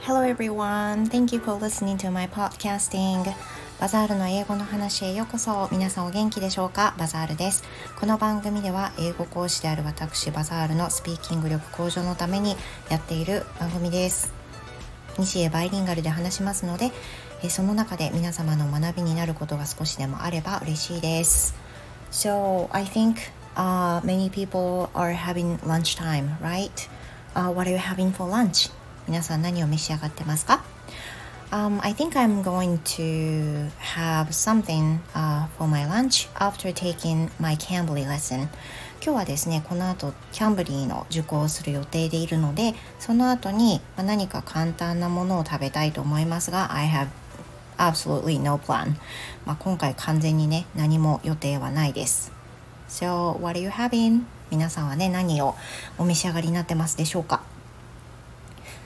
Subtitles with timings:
[0.00, 3.22] Hello everyone, thank you for listening to my podcasting.
[3.78, 5.68] バザールの英語の話へようこそ。
[5.70, 6.96] 皆さんお元気でしょうか？
[6.98, 7.62] バザールです。
[8.00, 12.56] この番組では英語講師である私バザールのスピーキング力向上のために
[12.90, 14.32] やっている番組です。
[15.20, 16.90] 西へバイリンガルで話しますので
[17.48, 21.54] その中で皆様の学びになることが少しでもあれば嬉しいです。
[22.10, 23.18] So I think、
[23.56, 26.88] uh, many people are having lunchtime, right?
[27.34, 28.70] Uh, what are you having for lunch?
[29.08, 30.62] 皆さん何を召し上がってますか
[31.50, 38.06] Um, I think I'm going to have something、uh, for my lunch after taking my Cambly
[38.06, 38.48] lesson.
[39.04, 47.08] 今日はですねこの後キャンブリーの受講をする予定でいるのでその後に何か簡単なものを食べたいと思いますが I have
[47.78, 48.94] absolutely no plan、
[49.44, 52.30] まあ、今回完全にね何も予定はないです
[52.92, 54.26] So what are you having?
[54.50, 55.54] 皆さんはね何を
[55.96, 57.42] お召し上がりになってますでしょうか？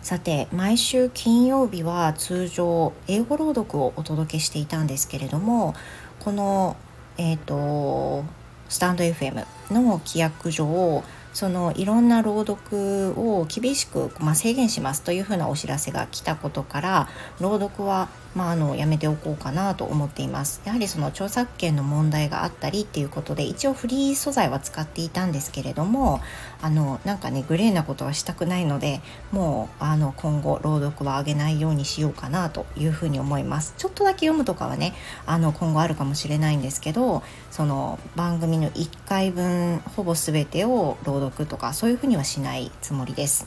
[0.00, 5.74] さて毎週金曜日は通常英語朗読をお届けしていたんですけれども
[6.18, 6.78] この
[7.18, 8.24] えっ、ー、と
[8.70, 11.04] スタンド FM の規約上
[11.34, 26.20] そのいろんな朗読を厳しく、まあ、制限しますというふうなお知らせが来たことから朗読はまあ、あのやめておこうかなと思っていますやはりその著作権の問題があったりっていうことで一応フリー素材は使っていたんですけれども
[26.62, 29.00] あのなんかねグレーなことはしたくないので
[29.32, 34.94] もうあの今後朗読は上げないようにしようかなというふうに思いますちょっとだけ読むとかはね
[35.26, 43.46] あの今後あるかもしれないんですけどその番組の1回分ほぼ全てを朗読とかそういうふうにはしないつもりです。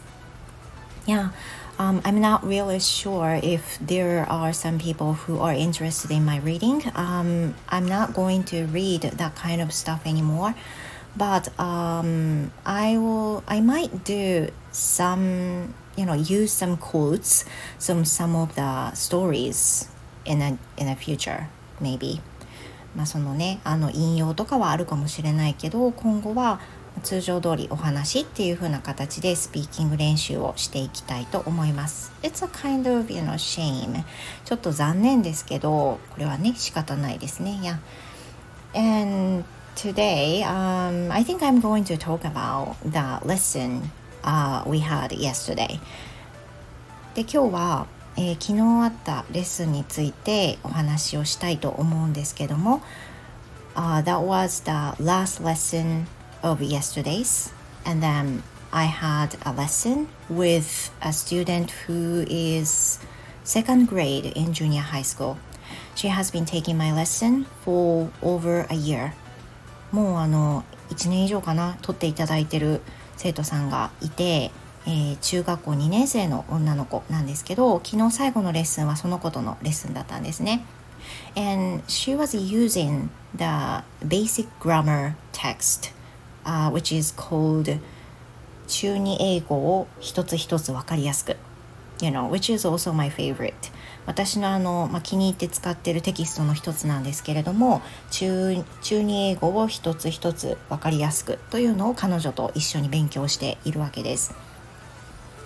[1.06, 1.34] いや
[1.79, 6.39] Um, I'm not really sure if there are some people who are interested in my
[6.39, 6.83] reading.
[6.97, 10.57] Um, I'm not going to read that kind of stuff anymore,
[11.17, 13.45] but um, I will.
[13.47, 17.45] I might do some, you know, use some quotes,
[17.79, 19.89] some some of the stories
[20.25, 21.49] in a in a future,
[21.81, 22.21] maybe.
[22.97, 26.59] まあそのね、あの引用とかはあるかもしれないけど、今後は
[27.02, 32.12] 通常通りお話っていう風な形でスピーキング練習をしていきたいと思います。
[32.22, 34.04] It's a kind of, you know, shame.
[34.46, 37.60] ちょっと残念ですけど、これはね、仕方ないですね。
[37.62, 37.78] Yeah.
[38.76, 39.44] And
[39.76, 43.82] today, um, I think I'm going to talk about the lesson、
[44.24, 45.80] uh, we had yesterday.
[47.16, 52.82] で、今日は、えー、昨日あったレッスンについてお話をしたいと思うんですけども、
[53.76, 56.06] uh, that was the last lesson
[56.44, 57.52] of yesterday's
[57.86, 63.00] and then I had a lesson with a student who is
[63.44, 65.38] second grade in junior high school.
[65.96, 69.14] She has been taking my lesson for over a year.
[69.92, 72.82] もうあの1年以上かな取っていただいてる
[73.16, 74.50] 生徒さんがいて、
[74.88, 80.66] えー、中学校2年生の女の子なんですけど昨日最後のレッスンはその子とのレッスンだったんですね。
[81.36, 85.92] And she was using the basic grammar text
[86.46, 87.80] uh, which is called
[88.68, 91.36] 中二英語を一つ一つ分かりやすく
[92.02, 93.54] you know, which is also my favorite
[94.06, 97.82] 私のあの、まあ、気に入って使ってるテキストの一つなんですけれども
[98.12, 104.36] 中中二英語を一つ一つ分かりやすくというのを彼女と一緒に勉強しているわけです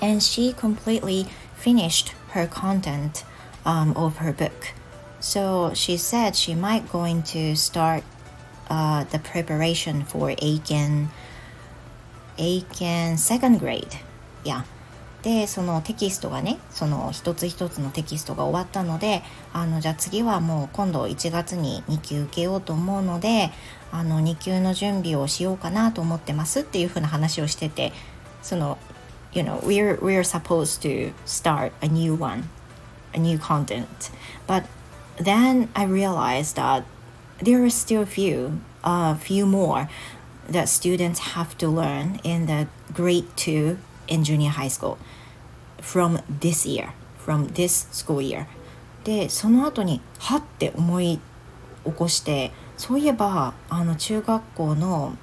[0.01, 3.25] and she completely finished her content、
[3.65, 4.51] um, of her book
[5.19, 8.03] so she said she might going to start
[8.69, 11.09] uh, the preparation for Aiken
[12.37, 13.97] Aiken second grade
[14.43, 14.63] yeah
[15.23, 23.49] でそのテキストがねその一つ一つのテキストが終わったのであのじゃあ次はもう今度1月に2級受けようと思うので
[23.91, 27.91] あの2級の準備をしようかなと思ってますっていうふうな話をしてて
[28.41, 28.77] その
[29.33, 32.43] you know we're we're supposed to start a new one
[33.13, 33.85] a new content
[34.47, 34.63] but
[35.17, 36.83] then I realized that
[37.40, 39.88] there are still a few, a uh, few more
[40.48, 43.78] that students have to learn in the grade two
[44.08, 44.98] in junior high school
[45.80, 48.46] from this year, from this school year.
[49.04, 51.18] で、その後に、はって思い
[51.84, 55.16] 起こして、そういえば、あの、中学校の、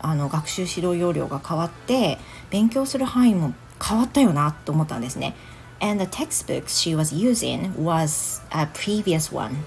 [0.00, 2.18] あの、学習指導要領が変わって、
[2.50, 5.34] 勉強する範囲も変わったよなと思ったんですね。
[5.80, 9.64] And the textbook she was using was a previous one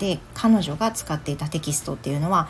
[0.00, 2.48] で彼女が使っていたテキストっていうのは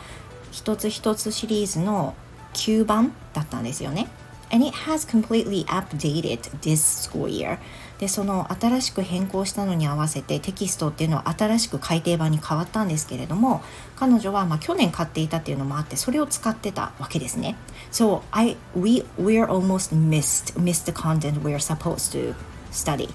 [0.51, 2.15] 一つ一つシリーズの
[2.53, 4.07] 9番だったんですよね。
[4.51, 7.57] and it has completely updated this school year.
[7.99, 13.61] でその新しく変更したのに合わせてテキストっていうのは新しく改訂版に変わったんですけれども
[13.95, 17.55] 彼女はまあ去年買っていたっていうのもあってそれを使ってたわけですね。
[17.91, 22.33] So I we we're almost missed missed the content we're supposed to
[22.71, 23.09] study.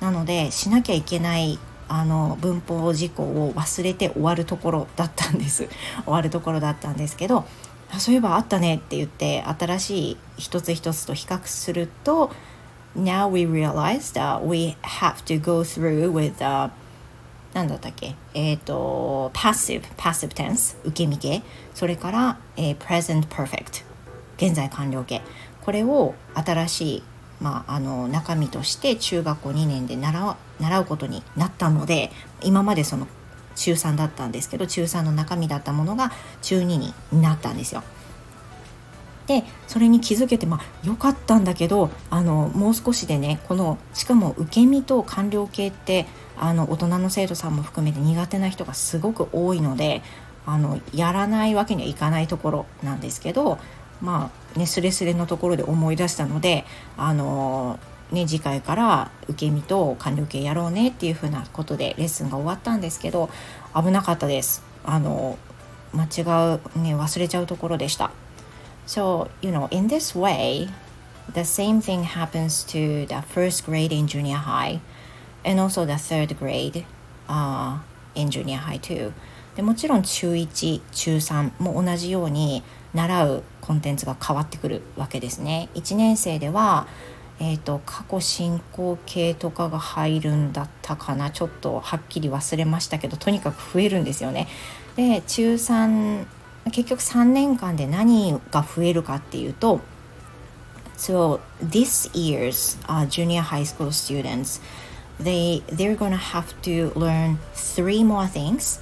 [0.00, 1.58] なのでしなきゃいけない
[1.92, 5.68] あの文法事項を忘れて終わるところだったんです。
[6.06, 7.44] 終わるところだったんですけど
[7.98, 12.30] そういえばあったねって言って新しい一つ一つと比較すると
[12.96, 16.72] now we realize that we have to go through with the
[17.52, 18.14] 何だったっけ？
[18.34, 21.42] えっ、ー、と passive passive tense 受け身形。
[21.74, 23.82] それから、えー、present perfect
[24.36, 25.20] 現在完了形。
[25.64, 27.02] これを新しい、
[27.40, 30.36] まあ、あの中身として中学校2年で習
[30.80, 32.10] うことになったので
[32.42, 33.06] 今までその
[33.54, 37.82] 中3だったんですけど中3の中身だったものが中2になったんですよ。
[39.26, 46.06] でそれに気づけてまあ良かったんだけどあのもう少しでねこのしかも受け身と官僚系って
[46.36, 50.02] あの大人の生徒さんも含めて苦手な人がすごく多いので
[50.46, 53.58] あのやらないわけにはいかないところなんですけど
[54.00, 56.64] まあねすれすれのところで思い出したので
[56.96, 57.78] あの
[58.12, 63.30] ね、次回から受け身と官僚系やろうねっていうふうなことでレッスンが終わったんですけど
[63.72, 65.38] 危なかったですあの
[65.92, 68.10] 間違うね忘れちゃうところでした
[68.86, 70.68] So, you know, in this way,
[71.32, 74.80] the same thing happens to the first grade in junior high
[75.44, 76.84] and also the third grade
[77.28, 77.78] uh,
[78.16, 79.12] in junior high too.
[79.56, 82.62] でもちろん中1中3も同じように
[82.94, 85.68] 習うコンテンツが変わってくるわけですね。
[85.74, 86.86] 1年生では、
[87.38, 94.48] えーと、過去進行形とかが入るんだったかなちょっとはっきり忘れましたけどとにかく増えるんですよね。
[94.96, 96.26] で中3
[96.72, 99.80] 結局3年間で何が増えるかっていうと
[100.96, 104.60] So this year's uh, junior high school students
[105.18, 108.80] they they're gonna have to learn three more things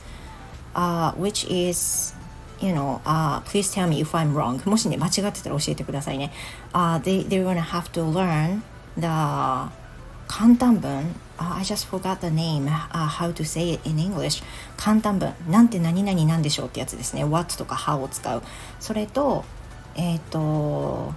[0.78, 2.14] uh, which is
[2.60, 4.68] you know, uh, please tell me if I'm wrong.
[4.68, 6.32] もしね、間違ってたら教えてくださいね。
[6.72, 8.62] Uh, they, they're gonna have to learn
[8.96, 9.06] the
[10.28, 14.42] 簡単文 uh, I just forgot the name、uh, how to say it in English
[14.76, 18.42] 簡単文なんて何々なんでしょうってやつですね what とか how を使う
[18.78, 19.44] それと
[19.96, 21.14] えっ、ー、と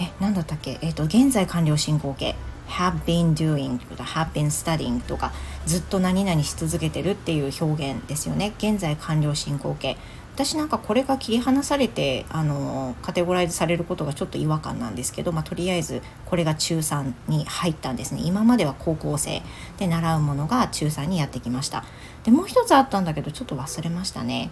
[0.00, 2.34] え何だったっけえっ、ー、と現在完了進行形
[2.70, 5.32] have been doing とか have been studying とか
[5.66, 8.52] ずっと何々し続けてるっていう表現ですよね。
[8.58, 9.96] 現在完了進行形。
[10.34, 18.22] 私なんかこれが切り離されてあのカテゴライズされることがちょっと違和感なんですけど、まあ、とりあえずこれが中3に入ったんですね。
[18.24, 19.42] 今までは高校生
[19.78, 21.84] で習うものが中3にやってきました。
[22.24, 24.50] でもう一つあったんだけどちょっと忘れましたね。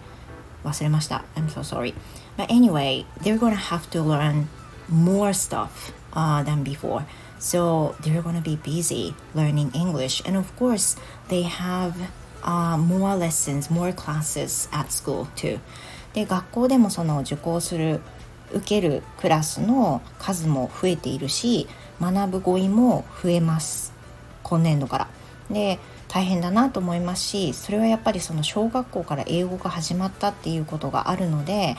[0.63, 1.23] 忘れました。
[1.35, 1.95] I'm so sorry.
[2.37, 4.47] But anyway they're gonna have to learn
[4.89, 7.03] more stuff、uh, than before.
[7.39, 10.97] So they're gonna be busy learning English and of course
[11.29, 11.93] they have
[12.43, 15.59] uh, more lessons, more classes at school too.
[16.13, 18.01] で学校でもその受講する
[18.51, 21.67] 受けるクラスの数も増えているし
[22.01, 23.93] 学ぶ語彙も増えます
[24.43, 25.07] 今年度から。
[25.51, 31.75] で大変だなと思いますしそれはやっぱりその小学校から英語が始まったっていうことがあるので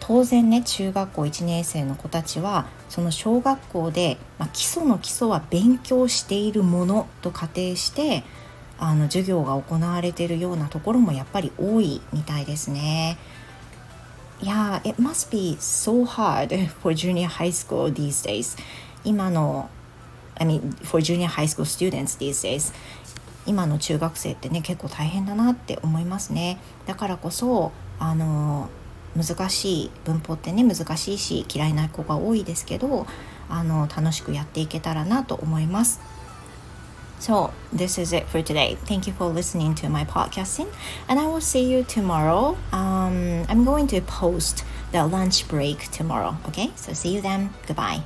[0.00, 8.22] 当然ね中学校1年生の子たちはその小学校で、まあ、基礎の基礎は勉強しているものと仮定して
[8.78, 13.16] あの授業が行われているようなところもやっぱり多いみたいですね。
[14.40, 18.58] Yeah, it must be so hard for junior high school these days.
[19.04, 19.70] 今の
[20.36, 22.74] I mean, for junior high school students these days
[23.46, 28.68] 今の中学生ってね結構大変だなって思いますねだからこそあの
[29.16, 33.06] 難しい文法ってね難しいし嫌いな子が多いですけど
[33.48, 36.00] あの楽しくやっていけたらなと思います
[37.20, 38.76] So, this is it for today.
[38.84, 40.68] Thank you for listening to my podcasting,
[41.08, 42.58] and I will see you tomorrow.
[42.70, 46.36] Um, I'm going to post the lunch break tomorrow.
[46.48, 47.54] Okay, so see you then.
[47.66, 48.02] Goodbye.